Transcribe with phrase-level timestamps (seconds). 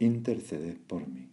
[0.00, 1.28] intercede por mí.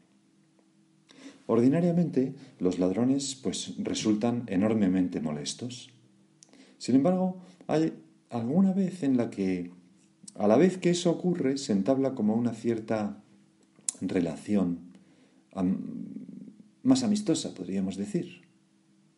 [1.48, 5.90] Ordinariamente los ladrones pues resultan enormemente molestos.
[6.78, 7.94] Sin embargo, hay
[8.30, 9.72] alguna vez en la que
[10.36, 13.24] a la vez que eso ocurre se entabla como una cierta
[14.02, 14.80] relación
[16.84, 18.47] más amistosa, podríamos decir.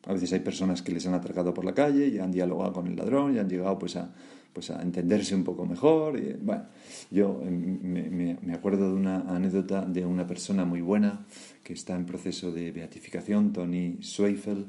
[0.05, 2.87] A veces hay personas que les han atracado por la calle y han dialogado con
[2.87, 4.11] el ladrón y han llegado pues a,
[4.53, 6.17] pues a entenderse un poco mejor.
[6.17, 6.63] Y, bueno,
[7.11, 11.25] yo em, me, acuerdo de una anécdota de una persona muy buena
[11.63, 14.67] que está en proceso de beatificación, Tony Zweifel,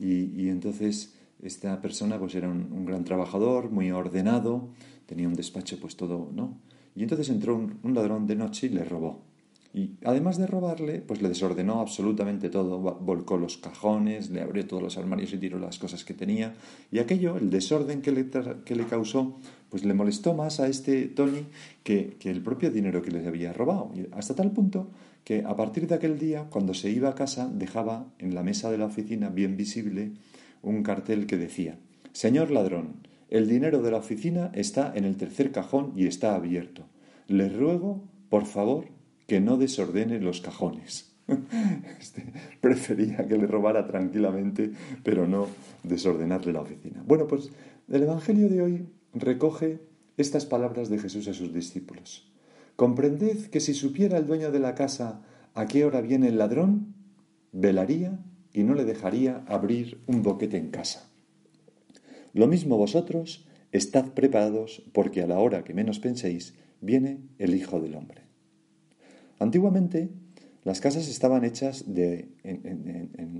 [0.00, 4.68] y, entonces esta persona pues era un, gran trabajador, muy ordenado,
[5.06, 6.58] tenía un despacho pues todo, ¿no?
[6.94, 9.27] Y entonces entró un ladrón de noche y le robó.
[9.74, 14.82] Y además de robarle, pues le desordenó absolutamente todo, volcó los cajones, le abrió todos
[14.82, 16.54] los armarios y tiró las cosas que tenía.
[16.90, 18.28] Y aquello, el desorden que le,
[18.64, 19.36] que le causó,
[19.68, 21.46] pues le molestó más a este Tony
[21.82, 23.92] que, que el propio dinero que le había robado.
[24.12, 24.90] hasta tal punto
[25.24, 28.70] que a partir de aquel día, cuando se iba a casa, dejaba en la mesa
[28.70, 30.12] de la oficina, bien visible,
[30.62, 31.78] un cartel que decía,
[32.12, 32.94] Señor ladrón,
[33.28, 36.86] el dinero de la oficina está en el tercer cajón y está abierto.
[37.26, 38.86] Le ruego, por favor,
[39.28, 41.14] que no desordene los cajones.
[42.00, 42.24] Este,
[42.60, 44.72] prefería que le robara tranquilamente,
[45.04, 45.46] pero no
[45.82, 47.02] desordenarle la oficina.
[47.06, 47.50] Bueno, pues
[47.90, 49.80] el Evangelio de hoy recoge
[50.16, 52.32] estas palabras de Jesús a sus discípulos.
[52.76, 55.20] Comprended que si supiera el dueño de la casa
[55.54, 56.94] a qué hora viene el ladrón,
[57.52, 58.18] velaría
[58.54, 61.10] y no le dejaría abrir un boquete en casa.
[62.32, 67.80] Lo mismo vosotros, estad preparados porque a la hora que menos penséis, viene el Hijo
[67.80, 68.27] del Hombre.
[69.38, 70.10] Antiguamente
[70.64, 72.28] las casas estaban hechas de,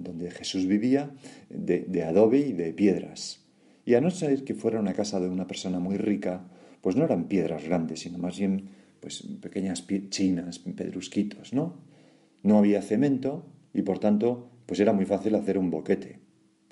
[0.03, 1.11] donde Jesús vivía
[1.51, 3.45] de, adobe y de piedras.
[3.85, 6.49] Y a no ser que fuera una casa de una persona muy rica,
[6.81, 8.71] pues no eran piedras grandes, sino más bien
[9.01, 11.77] pues pequeñas chinas, pedrusquitos, ¿no?
[12.43, 13.45] No había cemento
[13.75, 16.21] y por tanto pues era muy fácil hacer un boquete.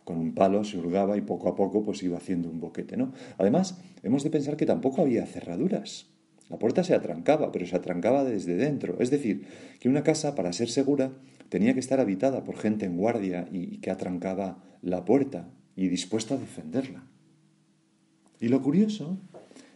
[0.04, 3.12] Con un palo se hurgaba y poco a poco pues iba haciendo un boquete, ¿no?
[3.38, 6.15] Además, hemos de pensar que tampoco había cerraduras.
[6.48, 8.96] La puerta se atrancaba, pero se atrancaba desde dentro.
[9.00, 9.46] Es decir,
[9.80, 11.12] que una casa, para ser segura,
[11.48, 16.34] tenía que estar habitada por gente en guardia y que atrancaba la puerta y dispuesta
[16.34, 17.04] a defenderla.
[18.40, 19.18] Y lo curioso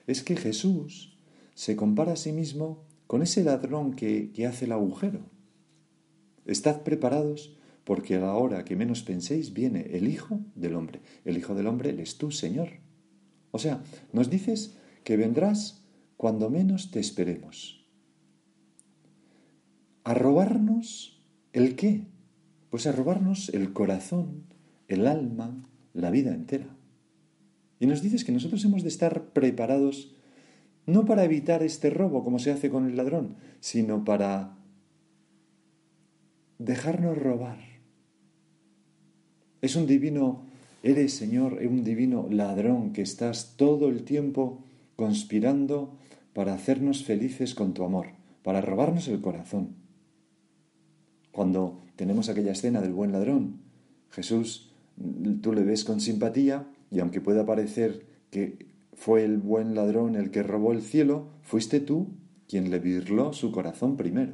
[0.06, 1.18] es que Jesús
[1.54, 5.20] se compara a sí mismo con ese ladrón que, hace el agujero.
[6.46, 11.00] Estad preparados porque a la hora que menos penséis viene el Hijo del Hombre.
[11.24, 12.68] El Hijo del Hombre eres tú, Señor.
[13.50, 13.82] O sea,
[14.12, 15.79] nos dices que vendrás
[16.20, 17.82] cuando menos te esperemos.
[20.04, 21.18] ¿A robarnos
[21.54, 22.08] el qué?
[22.68, 24.44] Pues a robarnos el corazón,
[24.86, 26.76] el alma, la vida entera.
[27.78, 30.14] Y nos dices que nosotros hemos de estar preparados
[30.84, 34.58] no para evitar este robo como se hace con el ladrón, sino para
[36.58, 37.60] dejarnos robar.
[39.62, 40.42] Es un divino,
[40.82, 44.62] eres Señor, un divino ladrón que estás todo el tiempo
[44.96, 45.96] conspirando
[46.32, 48.08] para hacernos felices con tu amor,
[48.42, 49.76] para robarnos el corazón.
[51.32, 53.60] Cuando tenemos aquella escena del buen ladrón,
[54.10, 54.72] Jesús,
[55.42, 60.30] tú le ves con simpatía y aunque pueda parecer que fue el buen ladrón el
[60.30, 62.08] que robó el cielo, fuiste tú
[62.48, 64.32] quien le virló su corazón primero.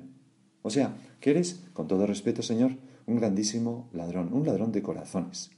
[0.62, 2.72] O sea, que eres, con todo respeto, Señor,
[3.06, 5.50] un grandísimo ladrón, un ladrón de corazones.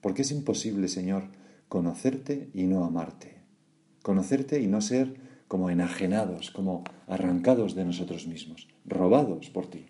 [0.00, 1.24] Porque es imposible, Señor,
[1.68, 3.38] conocerte y no amarte.
[4.02, 5.16] Conocerte y no ser
[5.54, 9.86] como enajenados, como arrancados de nosotros mismos, robados por ti.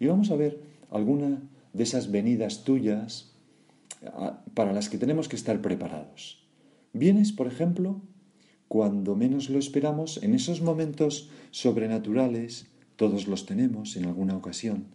[0.00, 0.58] Y vamos a ver
[0.90, 1.40] alguna
[1.72, 3.30] de esas venidas tuyas
[4.54, 6.42] para las que tenemos que estar preparados.
[6.92, 8.02] Vienes, por ejemplo,
[8.66, 12.66] cuando menos lo esperamos, en esos momentos sobrenaturales,
[12.96, 14.86] todos los tenemos en alguna ocasión,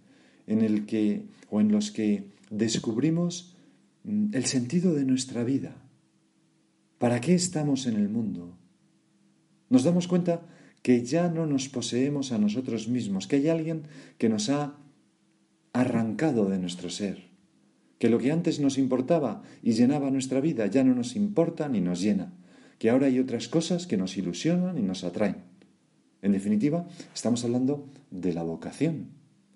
[0.47, 3.55] en el que o en los que descubrimos
[4.03, 5.77] mm, el sentido de nuestra vida.
[6.97, 8.57] ¿Para qué estamos en el mundo?
[9.69, 10.41] Nos damos cuenta
[10.81, 13.83] que ya no nos poseemos a nosotros mismos, que hay alguien
[14.17, 14.77] que nos ha
[15.73, 17.27] arrancado de nuestro ser,
[17.99, 21.81] que lo que antes nos importaba y llenaba nuestra vida ya no nos importa ni
[21.81, 22.31] nos llena,
[22.79, 25.37] que ahora hay otras cosas que nos ilusionan y nos atraen.
[26.21, 29.09] En definitiva, estamos hablando de la vocación.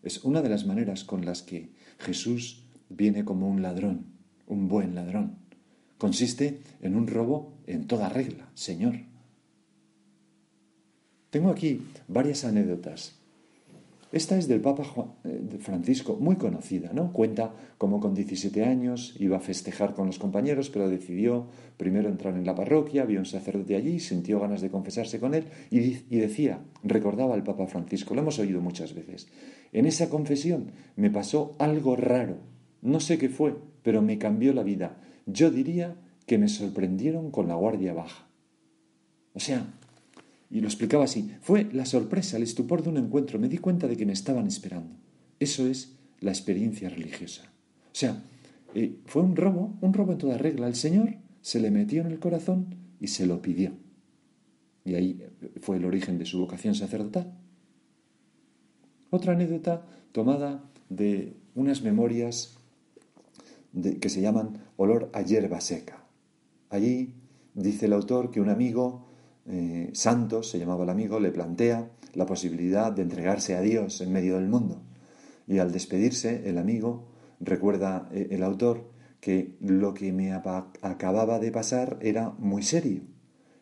[0.03, 1.69] Es una de las maneras con las que
[1.99, 4.05] Jesús viene como un ladrón,
[4.45, 5.37] un buen ladrón.
[5.99, 8.95] Consiste en un robo en toda regla, Señor.
[11.29, 13.19] Tengo aquí varias anécdotas
[14.11, 14.83] esta es del Papa
[15.23, 17.13] eh, Francisco, muy conocida, ¿no?
[17.13, 21.45] Cuenta cómo con 17 años iba a festejar con los compañeros, pero decidió
[21.77, 25.45] primero entrar en la parroquia, vio un sacerdote allí, sintió ganas de confesarse con él
[25.69, 25.77] y,
[26.09, 29.27] y decía, recordaba al Papa Francisco, lo hemos oído muchas veces,
[29.73, 32.37] en esa confesión me pasó algo raro,
[32.81, 34.97] no sé qué fue, pero me cambió la vida.
[35.31, 35.95] Yo diría
[36.25, 38.27] que me sorprendieron con la guardia baja.
[39.33, 39.65] O sea,
[40.49, 41.31] y lo explicaba así.
[41.41, 43.39] Fue la sorpresa, el estupor de un encuentro.
[43.39, 44.95] Me di cuenta de que me estaban esperando.
[45.39, 47.43] Eso es la experiencia religiosa.
[47.91, 48.23] O sea,
[48.73, 50.67] eh, fue un robo, un robo en toda regla.
[50.67, 53.71] El Señor se le metió en el corazón y se lo pidió.
[54.85, 55.23] Y ahí
[55.61, 57.33] fue el origen de su vocación sacerdotal.
[59.09, 62.58] Otra anécdota tomada de unas memorias
[63.99, 66.05] que se llaman Olor a hierba seca.
[66.69, 67.15] Allí
[67.53, 69.07] dice el autor que un amigo
[69.51, 74.11] eh, Santos, se llamaba el amigo, le plantea la posibilidad de entregarse a Dios en
[74.11, 74.83] medio del mundo.
[75.47, 77.07] Y al despedirse, el amigo
[77.39, 83.01] recuerda eh, el autor que lo que me acababa de pasar era muy serio.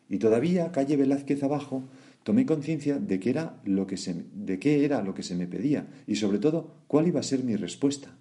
[0.08, 1.84] Y todavía, calle Velázquez abajo,
[2.22, 7.08] tomé conciencia de, de qué era lo que se me pedía y sobre todo cuál
[7.08, 8.17] iba a ser mi respuesta.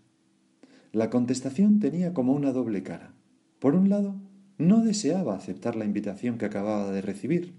[0.91, 3.13] La contestación tenía como una doble cara.
[3.59, 4.15] Por un lado,
[4.57, 7.53] no deseaba aceptar la invitación que acababa de recibir.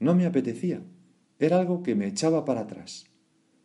[0.00, 0.82] No me apetecía.
[1.38, 3.06] Era algo que me echaba para atrás.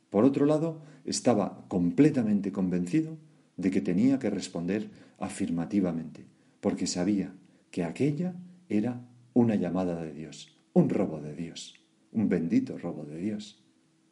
[0.10, 3.18] Por otro lado, estaba completamente convencido
[3.56, 4.90] de que tenía que responder
[5.20, 6.26] afirmativamente,
[6.62, 7.34] porque sabía
[7.72, 8.36] que aquella
[8.70, 9.02] era
[9.34, 11.76] una llamada de Dios, un robo de Dios,
[12.12, 13.64] un bendito robo de Dios,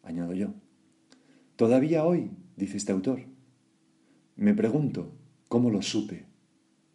[0.03, 0.53] añado yo.
[1.55, 3.21] Todavía hoy, dice este autor,
[4.35, 5.11] me pregunto
[5.47, 6.25] cómo lo supe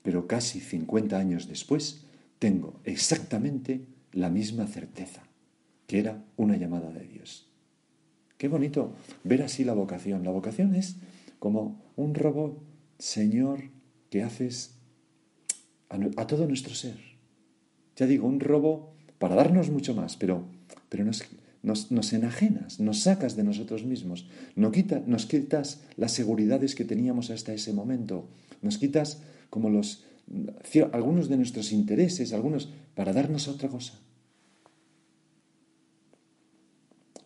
[0.02, 2.04] pero casi 50 años después
[2.38, 5.22] tengo exactamente la misma certeza,
[5.86, 7.48] que era una llamada de Dios.
[8.38, 8.94] Qué bonito
[9.24, 10.24] ver así la vocación.
[10.24, 10.96] La vocación es
[11.38, 12.62] como un robo,
[12.98, 13.64] Señor,
[14.08, 14.78] que haces
[15.90, 16.98] a, todo nuestro ser.
[17.96, 20.46] Ya digo, un robo para darnos mucho más, pero,
[20.88, 21.22] pero nos,
[21.62, 24.26] nos, enajenas, nos sacas de nosotros mismos,
[24.56, 28.28] nos, quita, nos quitas las seguridades que teníamos hasta ese momento,
[28.62, 30.04] nos quitas como los,
[30.92, 33.98] algunos de nuestros intereses, algunos, para darnos otra cosa.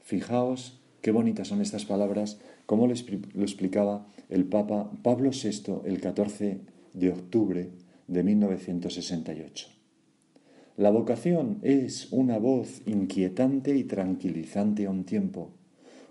[0.02, 6.60] Fijaos qué bonitas son estas palabras, como lo, explicaba el Papa Pablo VI el 14
[6.94, 7.70] de octubre
[8.08, 9.73] de 1968.
[10.76, 15.52] La vocación es una voz inquietante y tranquilizante a un tiempo,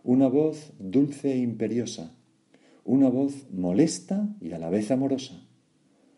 [0.06, 2.16] una voz dulce e imperiosa,
[2.86, 5.46] una voz molesta y a la vez amorosa,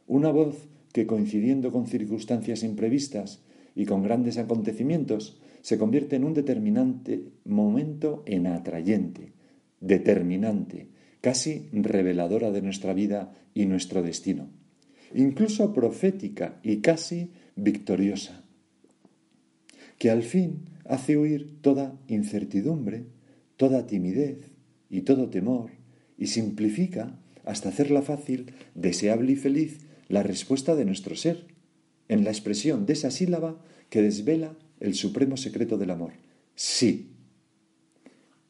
[0.06, 6.36] una voz que coincidiendo con circunstancias imprevistas y con grandes acontecimientos, se convierte en un
[6.36, 9.34] determinante momento en atrayente,
[9.80, 14.50] determinante, casi reveladora de nuestra vida y nuestro destino,
[15.16, 18.44] incluso profética y casi victoriosa,
[19.98, 23.06] que al fin hace huir toda incertidumbre,
[23.58, 24.52] toda timidez
[24.90, 25.72] y todo temor,
[26.18, 31.48] y simplifica hasta hacerla fácil, deseable y feliz la respuesta de nuestro ser,
[32.08, 33.60] en la expresión de esa sílaba
[33.90, 36.14] que desvela el supremo secreto del amor.
[36.56, 37.12] Sí.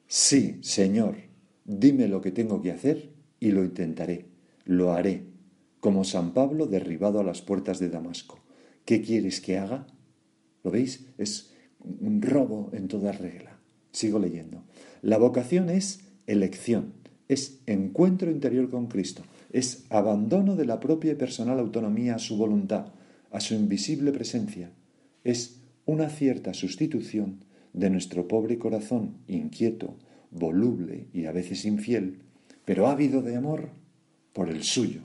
[0.08, 1.18] Sí, Señor,
[1.66, 4.26] dime lo que tengo que hacer y lo intentaré,
[4.66, 5.24] lo haré,
[5.80, 8.45] como San Pablo derribado a las puertas de Damasco.
[8.86, 9.88] ¿Qué quieres que haga?
[10.64, 11.06] ¿Lo veis?
[11.18, 13.60] Es un robo en toda regla.
[13.92, 14.64] Sigo leyendo.
[15.02, 16.94] La vocación es elección,
[17.28, 19.24] es encuentro interior con Cristo
[19.56, 22.88] es abandono de la propia y personal autonomía a su voluntad,
[23.32, 24.70] a su invisible presencia.
[25.24, 29.96] Es una cierta sustitución de nuestro pobre corazón inquieto,
[30.30, 32.20] voluble y a veces infiel,
[32.66, 33.70] pero ávido de amor,
[34.34, 35.04] por el suyo,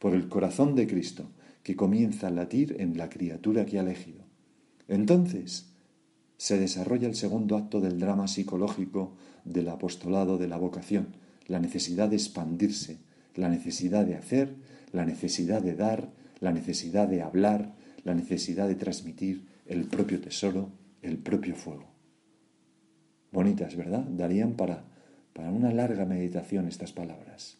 [0.00, 1.30] por el corazón de Cristo,
[1.66, 4.20] que comienza a latir en la criatura que ha elegido.
[4.86, 5.66] Entonces
[6.36, 11.08] se desarrolla el segundo acto del drama psicológico del apostolado de la vocación,
[11.48, 12.98] la necesidad de expandirse,
[13.34, 14.54] la necesidad de hacer,
[14.92, 20.70] la necesidad de dar, la necesidad de hablar, la necesidad de transmitir el propio tesoro,
[21.02, 21.88] el propio fuego.
[23.32, 24.04] Bonitas, ¿verdad?
[24.04, 24.84] Darían para,
[25.32, 27.56] para una larga meditación estas palabras.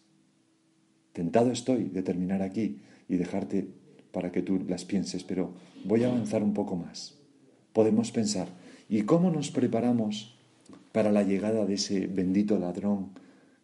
[1.11, 3.67] Tentado estoy de terminar aquí y dejarte
[4.17, 7.13] para que tú las pienses, pero voy a avanzar un poco más.
[7.71, 8.47] Podemos pensar,
[8.89, 10.39] ¿y cómo nos preparamos
[10.91, 13.11] para la llegada de ese bendito ladrón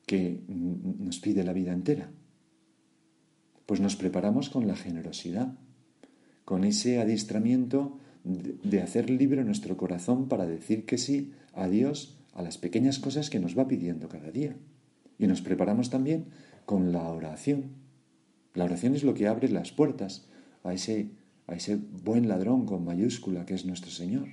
[0.05, 2.11] que nos pide la vida entera?
[3.65, 5.55] Pues nos preparamos con la generosidad,
[6.45, 12.43] con ese adiestramiento de hacer libre nuestro corazón para decir que sí a Dios a
[12.43, 14.55] las pequeñas cosas que nos va pidiendo cada día.
[15.17, 16.25] Y nos preparamos también
[16.67, 17.71] con la oración.
[18.53, 20.27] La oración es lo que abre las puertas
[20.63, 21.09] a ese,
[21.47, 24.27] a ese buen ladrón con mayúscula que es nuestro Señor.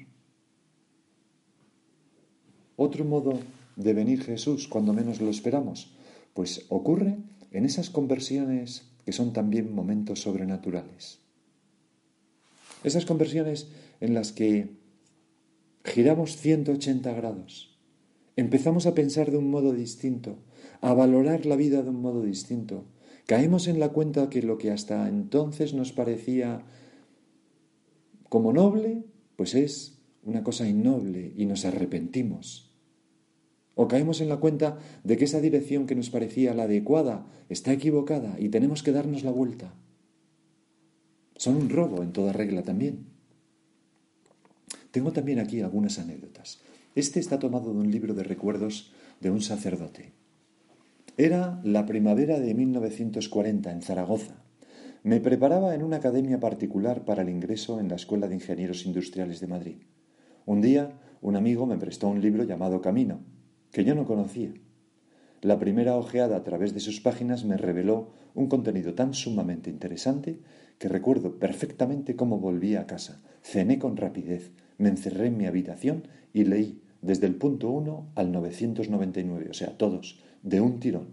[2.77, 3.39] Otro modo
[3.77, 5.93] de venir Jesús cuando menos lo esperamos,
[6.35, 7.19] pues ocurre
[7.51, 11.19] en esas conversiones que son también momentos sobrenaturales.
[12.85, 13.69] Esas conversiones
[14.01, 14.71] en las que
[15.85, 17.77] giramos 180 grados,
[18.37, 20.39] empezamos a pensar de un modo distinto,
[20.81, 22.85] a valorar la vida de un modo distinto,
[23.31, 26.65] caemos en la cuenta que lo que hasta entonces nos parecía
[28.29, 29.05] como noble,
[29.37, 32.75] pues es una cosa innoble y nos arrepentimos.
[33.77, 37.73] O caemos en la cuenta de que esa dirección que nos parecía la adecuada está
[37.73, 39.75] equivocada y tenemos que darnos la vuelta.
[41.37, 43.07] Son un robo en toda regla también.
[44.91, 46.63] Tengo también aquí algunas anécdotas.
[46.97, 50.20] Este está tomado de un libro de recuerdos de un sacerdote.
[51.17, 54.43] Era la primavera de 1940 en Zaragoza.
[55.03, 59.41] Me preparaba en una academia particular para el ingreso en la Escuela de Ingenieros Industriales
[59.41, 59.77] de Madrid.
[60.47, 63.21] Un día, un amigo me prestó un libro llamado Camino,
[63.73, 64.53] que yo no conocía.
[65.43, 70.41] La primera ojeada a través de sus páginas me reveló un contenido tan sumamente interesante
[70.79, 73.21] que recuerdo perfectamente cómo volví a casa.
[73.43, 78.33] Cené con rapidez, me encerré en mi habitación y leí desde el punto 1 al
[78.33, 81.09] 999, o sea, todos, de un tirón.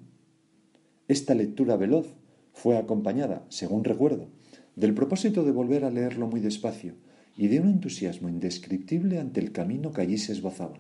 [1.08, 2.16] Esta lectura veloz
[2.54, 4.28] fue acompañada, según recuerdo,
[4.76, 6.96] del propósito de volver a leerlo muy despacio
[7.38, 10.80] y de un entusiasmo indescriptible ante el camino que allí se esbozaba.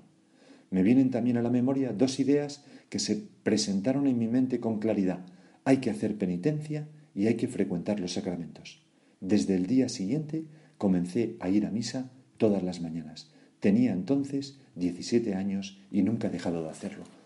[0.69, 4.79] Me vienen también a la memoria dos ideas que se presentaron en mi mente con
[4.79, 5.25] claridad.
[5.63, 8.81] Hay que hacer penitencia y hay que frecuentar los sacramentos.
[9.21, 10.45] Desde el día siguiente
[10.77, 13.31] comencé a ir a misa todas las mañanas.
[13.59, 17.16] Tenía entonces 17 años y nunca he dejado de hacerlo.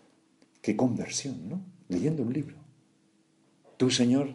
[0.62, 1.60] Qué conversión, ¿no?
[1.88, 2.56] Leyendo un libro.
[3.76, 4.32] Tú, Señor,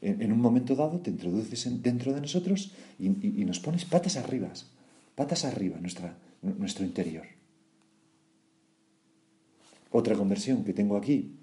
[0.00, 3.08] en, un momento dado te introduces dentro de nosotros y,
[3.44, 4.52] nos pones patas arriba,
[5.14, 7.26] patas arriba nuestra, nuestro interior.
[9.90, 11.36] Otra conversión que tengo aquí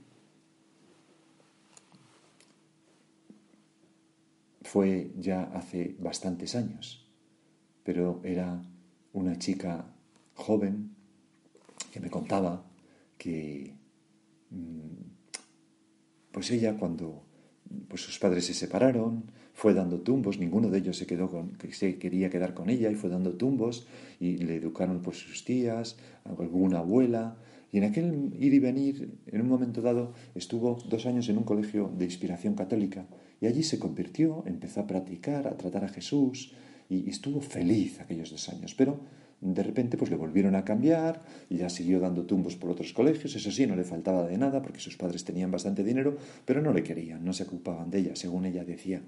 [4.62, 7.08] fue ya hace bastantes años,
[7.84, 8.62] pero era
[9.14, 9.86] una chica
[10.36, 10.96] joven
[11.92, 12.66] que me contaba
[13.18, 13.75] que
[16.32, 17.24] pues ella cuando
[17.88, 21.72] pues sus padres se separaron, fue dando tumbos, ninguno de ellos se quedó con, que
[21.72, 23.88] se quería quedar con ella y fue dando tumbos
[24.20, 27.38] y le educaron pues sus tías, alguna abuela,
[27.72, 31.44] y en aquel ir y venir, en un momento dado, estuvo dos años en un
[31.44, 33.06] colegio de inspiración católica
[33.42, 36.54] y allí se convirtió, empezó a practicar, a tratar a Jesús
[36.90, 38.76] y estuvo feliz aquellos dos años.
[38.76, 39.00] Pero
[39.42, 43.36] de repente pues le volvieron a cambiar y ya siguió dando tumbos por otros colegios.
[43.36, 46.74] Eso sí, no le faltaba de nada porque sus padres tenían bastante dinero, pero no
[46.74, 49.02] le querían, no se ocupaban de ella, según ella decía.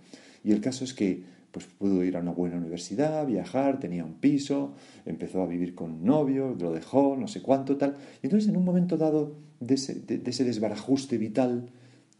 [0.44, 4.16] Y el caso es que pues pudo ir a una buena universidad, viajar, tenía un
[4.16, 4.74] piso,
[5.06, 7.96] empezó a vivir con un novio, lo dejó, no sé cuánto, tal.
[8.22, 11.70] Y entonces en un momento dado de ese, de ese desbarajuste vital,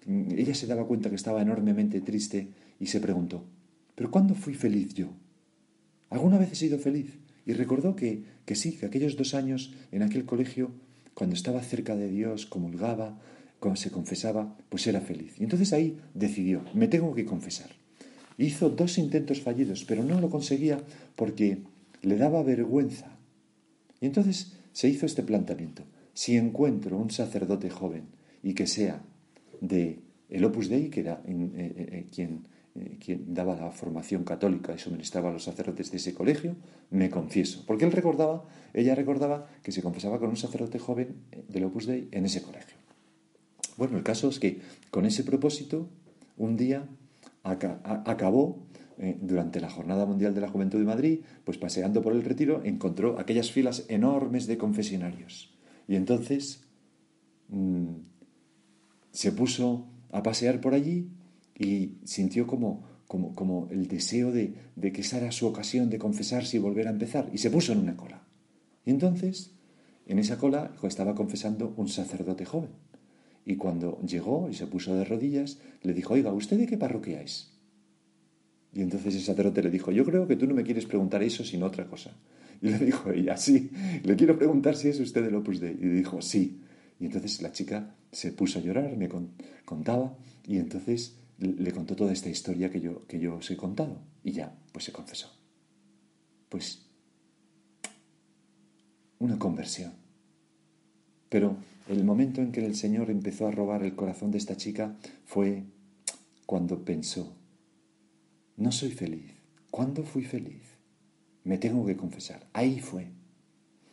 [0.08, 2.48] ella se daba cuenta que estaba enormemente triste
[2.80, 3.44] y se preguntó,
[3.94, 5.10] ¿pero cuándo fui feliz yo?
[6.10, 7.20] ¿Alguna vez he sido feliz?
[7.48, 10.72] Y recordó que, que sí, que aquellos dos años en aquel colegio,
[11.14, 13.18] cuando estaba cerca de Dios, comulgaba,
[13.60, 15.40] cuando se confesaba, pues era feliz.
[15.40, 17.70] Y entonces ahí decidió, me tengo que confesar.
[18.38, 20.84] Hizo dos intentos fallidos, pero no lo conseguía
[21.16, 21.60] porque
[22.02, 23.18] le daba vergüenza.
[24.02, 25.84] Y entonces se hizo este planteamiento.
[26.14, 28.04] Si encuentro un sacerdote joven
[28.44, 29.02] y que sea
[29.62, 30.00] de
[30.30, 32.44] el Opus Dei, que era eh, eh, eh, quien,
[33.04, 36.56] quien daba la formación católica y suministraba a los sacerdotes de ese colegio,
[36.90, 37.64] me confieso.
[37.66, 41.16] Porque él recordaba, ella recordaba que se confesaba con un sacerdote joven
[41.48, 42.78] del Opus Dei en ese colegio.
[43.78, 45.90] Bueno, el caso es que con ese propósito,
[46.38, 46.88] un día
[47.44, 48.68] acabó
[48.98, 52.62] eh, durante la Jornada Mundial de la Juventud de Madrid, pues paseando por el retiro,
[52.64, 55.54] encontró aquellas filas enormes de confesionarios.
[55.88, 56.64] Y entonces
[57.50, 57.94] mm,
[59.12, 61.10] se puso a pasear por allí
[61.58, 65.98] y sintió como, como, como el deseo de, de que esa era su ocasión de
[65.98, 67.30] confesarse y volver a empezar.
[67.34, 68.22] Y se puso en una cola.
[68.86, 69.52] Y entonces,
[70.06, 72.70] en esa cola estaba confesando un sacerdote joven.
[73.46, 77.22] Y cuando llegó y se puso de rodillas, le dijo, oiga, ¿usted de qué parroquia
[77.22, 77.54] es?
[78.74, 81.44] Y entonces el sacerdote le dijo, yo creo que tú no me quieres preguntar eso,
[81.44, 82.12] sino otra cosa.
[82.62, 83.70] Y le dijo ella, sí,
[84.04, 85.78] le quiero preguntar si es usted del Opus Dei.
[85.80, 86.62] Y dijo, sí.
[87.00, 89.10] Y entonces la chica se puso a llorar, me
[89.66, 94.00] contaba, y entonces le contó toda esta historia que yo, que yo os he contado.
[94.24, 95.32] Y ya, pues se confesó.
[96.50, 96.88] Pues
[99.20, 99.94] una conversión.
[101.30, 104.98] Pero el momento en que el Señor empezó a robar el corazón de esta chica
[105.26, 105.64] fue
[106.46, 107.36] cuando pensó,
[108.56, 109.34] no soy feliz.
[109.70, 110.64] ¿Cuándo fui feliz?
[111.44, 112.48] Me tengo que confesar.
[112.54, 113.08] Ahí fue.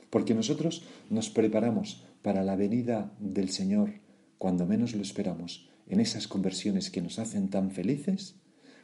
[0.09, 3.91] Porque nosotros nos preparamos para la venida del Señor
[4.39, 8.37] cuando menos lo esperamos, en esas conversiones que nos hacen tan felices,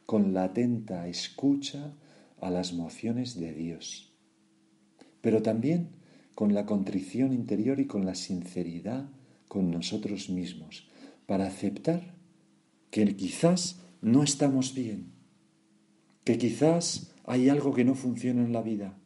[0.07, 1.95] con la atenta escucha
[2.41, 4.13] a las mociones de Dios.
[5.21, 5.91] Pero también
[6.35, 9.11] con la contrición interior y con la sinceridad
[9.49, 10.89] con nosotros mismos,
[11.27, 12.15] para aceptar
[12.91, 15.13] que quizás no estamos bien,
[16.25, 18.97] que quizás hay algo que no funciona en la vida,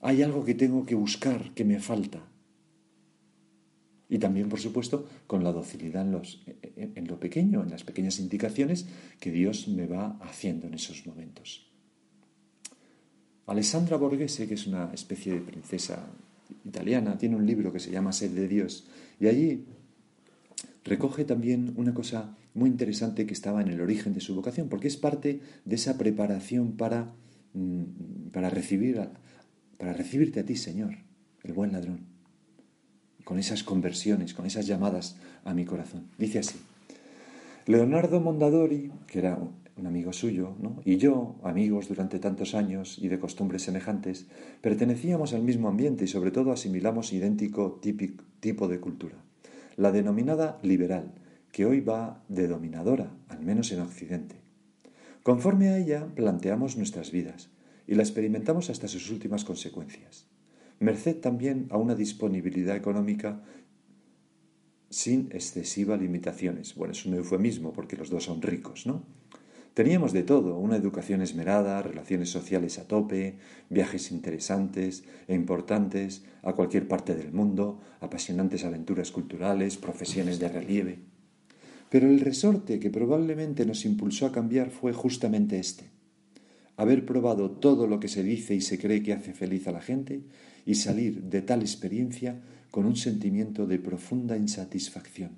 [0.00, 2.28] hay algo que tengo que buscar, que me falta.
[4.08, 6.06] Y también, por supuesto, con la docilidad
[6.76, 8.86] en, lo pequeño, en las pequeñas indicaciones
[9.18, 11.66] que Dios me va haciendo en esos momentos.
[13.46, 16.06] Alessandra Borghese, que es una especie de princesa
[16.64, 18.86] italiana, tiene un libro que se llama Sed de Dios
[19.20, 19.64] y allí
[20.84, 24.88] recoge también una cosa muy interesante que estaba en el origen de su vocación, porque
[24.88, 27.12] es parte de esa preparación para,
[27.52, 29.00] mm, para, recibir
[29.76, 30.96] para recibirte a ti, Señor,
[31.42, 32.13] el buen ladrón,
[33.24, 36.08] con esas conversiones, con esas llamadas a mi corazón.
[36.18, 36.58] Dice así,
[37.66, 39.38] Leonardo Mondadori, que era
[39.76, 44.26] un amigo suyo, y yo, amigos durante tantos años y de costumbres semejantes,
[44.60, 47.80] pertenecíamos al mismo ambiente y sobre todo asimilamos idéntico
[48.40, 49.16] tipo de cultura,
[49.76, 51.12] la denominada liberal,
[51.50, 54.36] que hoy va de dominadora, al menos en Occidente.
[55.22, 57.48] Conforme a ella planteamos nuestras vidas
[57.86, 60.26] y la experimentamos hasta sus últimas consecuencias,
[60.84, 63.42] merced también a una disponibilidad económica
[64.90, 66.74] sin excesivas limitaciones.
[66.76, 69.02] Bueno, es un eufemismo porque los dos son ricos, ¿no?
[69.74, 73.38] Teníamos de todo, una educación esmerada, relaciones sociales a tope,
[73.70, 80.98] viajes interesantes e importantes a cualquier parte del mundo, apasionantes aventuras culturales, profesiones de relieve.
[81.90, 85.90] Pero el resorte que probablemente nos impulsó a cambiar fue justamente este.
[86.76, 89.80] Haber probado todo lo que se dice y se cree que hace feliz a la
[89.80, 90.22] gente
[90.66, 95.36] y salir de tal experiencia con un sentimiento de profunda insatisfacción,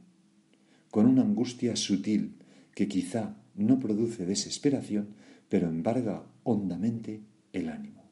[0.90, 2.36] con una angustia sutil
[2.74, 5.08] que quizá no produce desesperación,
[5.48, 7.22] pero embarga hondamente
[7.52, 8.10] el ánimo.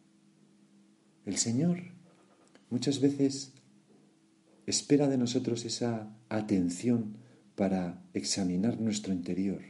[1.24, 1.80] El Señor
[2.68, 3.52] muchas veces
[4.66, 7.16] espera de nosotros esa atención
[7.54, 9.62] para examinar nuestro interior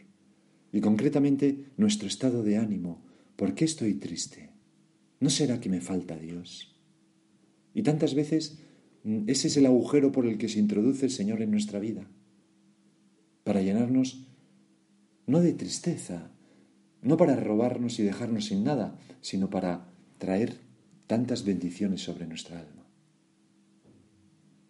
[0.73, 3.04] y concretamente nuestro estado de ánimo.
[3.37, 4.51] ¿Por qué estoy triste?
[5.21, 6.75] ¿No será que me falta Dios?
[7.75, 8.59] Y tantas veces
[9.03, 12.07] mm, ese es el agujero por el que se introduce el Señor en nuestra vida,
[13.43, 14.27] para llenarnos
[15.27, 16.31] no de tristeza,
[17.03, 19.87] no para robarnos y dejarnos sin nada, sino para
[20.19, 20.57] traer
[21.07, 22.85] tantas bendiciones sobre nuestra alma.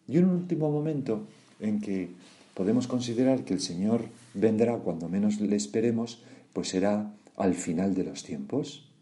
[0.07, 1.27] Y un último momento
[1.61, 2.09] en que
[2.55, 6.23] podemos considerar que el Señor vendrá cuando menos le esperemos,
[6.53, 8.93] pues será al final de los tiempos,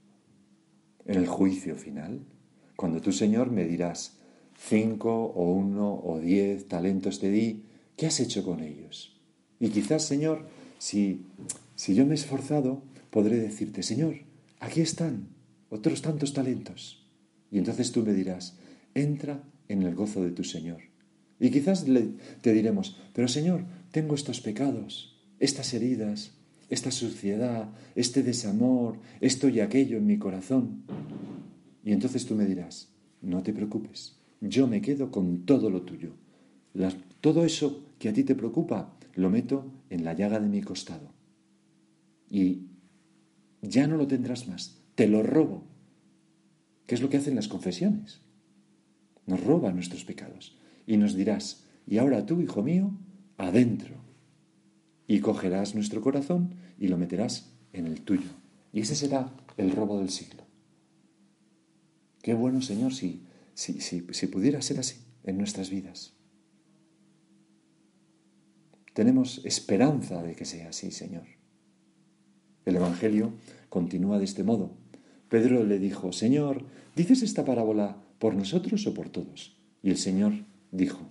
[1.05, 2.21] en el juicio final,
[2.77, 4.19] cuando tú, Señor, me dirás,
[4.57, 7.65] cinco o uno o diez talentos te di,
[7.97, 9.21] ¿qué has hecho con ellos?
[9.61, 10.47] Y quizás, Señor,
[10.79, 11.27] si,
[11.75, 14.17] si yo me he esforzado, podré decirte, Señor,
[14.61, 15.29] aquí están
[15.69, 17.07] otros tantos talentos.
[17.51, 18.59] Y entonces tú me dirás,
[18.95, 20.83] entra en el gozo de tu Señor.
[21.39, 21.85] Y quizás
[22.41, 26.33] te diremos, pero Señor, tengo estos pecados, estas heridas,
[26.69, 30.85] esta suciedad, este desamor, esto y aquello en mi corazón.
[31.85, 36.15] Y entonces tú me dirás, no te preocupes, yo me quedo con todo lo tuyo.
[37.21, 41.13] todo eso que a ti te preocupa, lo meto en la llaga de mi costado.
[42.29, 42.67] Y
[43.61, 45.65] ya no lo tendrás más, te lo robo.
[46.87, 48.21] ¿Qué es lo que hacen las confesiones?
[49.27, 52.93] Nos roba nuestros pecados y nos dirás, y ahora tú, hijo mío,
[53.39, 54.02] adentro.
[55.13, 58.31] Y cogerás nuestro corazón y lo meterás en el tuyo.
[58.73, 60.43] Y ese será el robo del siglo.
[62.23, 63.23] Qué bueno, Señor, si,
[63.53, 66.15] si, si, si pudiera ser así en nuestras vidas.
[68.95, 71.27] Tenemos esperanza de que sea así, Señor.
[72.65, 73.35] El Evangelio
[73.69, 74.71] continúa de este modo.
[75.29, 76.65] Pedro le dijo, Señor,
[76.97, 79.59] ¿dices esta parábola por nosotros o por todos?
[79.83, 80.33] Y el Señor
[80.71, 81.11] dijo,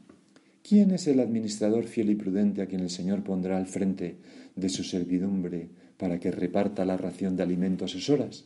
[0.64, 4.18] ¿quién es el administrador fiel y prudente a quien el Señor pondrá al frente
[4.56, 8.46] de su servidumbre para que reparta la ración de alimento a sus horas?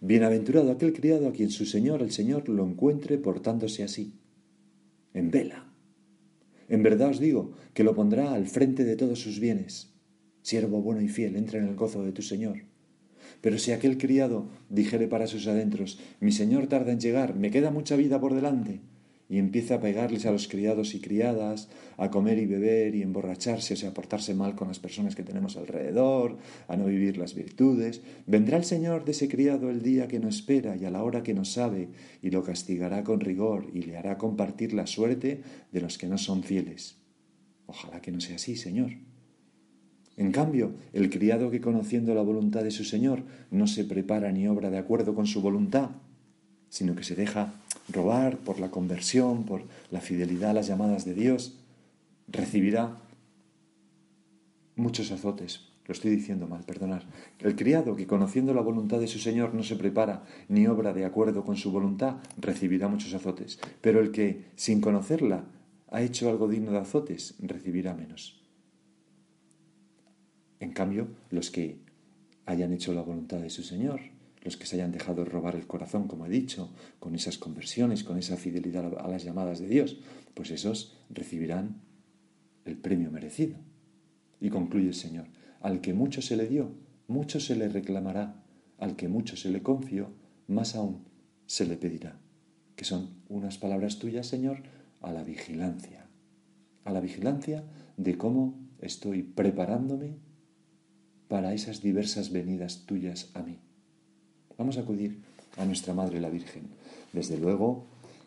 [0.00, 4.12] Bienaventurado aquel criado a quien su Señor, el Señor, lo encuentre portándose así,
[5.14, 5.72] en vela.
[6.68, 9.92] En verdad os digo que lo pondrá al frente de todos sus bienes.
[10.42, 12.64] Siervo bueno y fiel, entra en el gozo de tu Señor.
[13.40, 17.70] Pero si aquel criado dijere para sus adentros, mi Señor tarda en llegar, me queda
[17.70, 18.80] mucha vida por delante,
[19.28, 23.74] y empieza a pegarles a los criados y criadas, a comer y beber y emborracharse,
[23.74, 26.36] o sea, a portarse mal con las personas que tenemos alrededor,
[26.68, 28.02] a no vivir las virtudes.
[28.26, 31.22] Vendrá el Señor de ese criado el día que no espera y a la hora
[31.22, 31.88] que no sabe,
[32.20, 35.40] y lo castigará con rigor y le hará compartir la suerte
[35.72, 36.96] de los que no son fieles.
[37.66, 38.92] Ojalá que no sea así, Señor.
[40.16, 44.46] En cambio, el criado que conociendo la voluntad de su Señor no se prepara ni
[44.46, 45.90] obra de acuerdo con su voluntad,
[46.68, 51.14] sino que se deja robar, por la conversión, por la fidelidad a las llamadas de
[51.14, 51.58] Dios,
[52.28, 52.96] recibirá
[54.76, 55.68] muchos azotes.
[55.86, 57.04] Lo estoy diciendo mal, perdonar.
[57.40, 61.04] El criado que conociendo la voluntad de su Señor no se prepara ni obra de
[61.04, 63.58] acuerdo con su voluntad, recibirá muchos azotes.
[63.82, 65.44] Pero el que, sin conocerla,
[65.90, 68.40] ha hecho algo digno de azotes, recibirá menos.
[70.58, 71.76] En cambio, los que
[72.46, 74.00] hayan hecho la voluntad de su Señor,
[74.44, 78.18] los que se hayan dejado robar el corazón, como he dicho, con esas conversiones, con
[78.18, 79.98] esa fidelidad a las llamadas de Dios,
[80.34, 81.80] pues esos recibirán
[82.66, 83.56] el premio merecido.
[84.40, 85.26] Y concluye el Señor,
[85.60, 86.72] al que mucho se le dio,
[87.08, 88.44] mucho se le reclamará,
[88.78, 90.10] al que mucho se le confió,
[90.46, 91.04] más aún
[91.46, 92.20] se le pedirá.
[92.76, 94.62] Que son unas palabras tuyas, Señor,
[95.00, 96.06] a la vigilancia,
[96.84, 97.64] a la vigilancia
[97.96, 100.16] de cómo estoy preparándome
[101.28, 103.58] para esas diversas venidas tuyas a mí.
[104.56, 105.18] Vamos a acudir
[105.56, 106.68] a nuestra Madre la Virgen.
[107.12, 107.86] Desde luego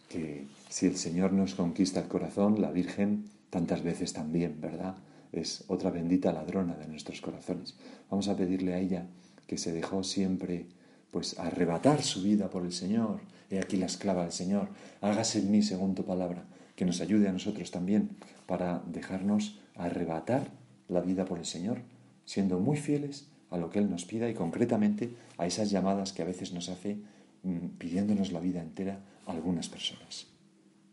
[0.10, 4.96] que si el Señor nos conquista el corazón, la Virgen tantas veces también, ¿verdad?
[5.32, 7.76] Es otra bendita ladrona de nuestros corazones.
[8.10, 9.06] Vamos a pedirle a ella
[9.48, 10.66] que se dejó siempre
[11.12, 13.22] pues arrebatar su vida por el Señor.
[13.50, 14.68] He aquí la esclava del Señor.
[15.00, 16.44] Hágase en mí según tu palabra,
[16.76, 18.10] que nos ayude a nosotros también
[18.46, 20.52] para dejarnos arrebatar
[20.90, 21.80] la vida por el Señor,
[22.26, 26.21] siendo muy fieles a lo que Él nos pida y concretamente a esas llamadas que
[26.21, 26.97] a veces nos hace
[27.43, 30.37] mm, pidiéndonos la vida entera a algunas personas.